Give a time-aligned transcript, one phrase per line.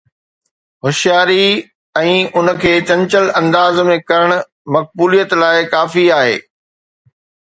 [0.85, 1.41] هوشياري
[1.99, 4.33] ۽ ان کي چنچل انداز ۾ ڪرڻ
[4.77, 6.33] مقبوليت لاءِ ڪافي آهي.